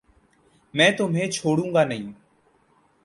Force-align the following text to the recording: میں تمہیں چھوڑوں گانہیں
میں 0.73 0.89
تمہیں 0.97 1.29
چھوڑوں 1.31 1.73
گانہیں 1.73 2.11